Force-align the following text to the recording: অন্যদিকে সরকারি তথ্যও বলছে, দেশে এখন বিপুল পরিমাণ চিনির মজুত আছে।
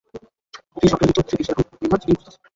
অন্যদিকে 0.75 0.89
সরকারি 0.91 1.13
তথ্যও 1.17 1.31
বলছে, 1.37 1.39
দেশে 1.39 1.51
এখন 1.53 1.63
বিপুল 1.67 1.77
পরিমাণ 1.81 1.99
চিনির 2.01 2.15
মজুত 2.19 2.27
আছে। 2.29 2.39